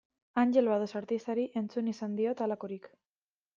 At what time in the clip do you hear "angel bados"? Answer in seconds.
0.43-0.95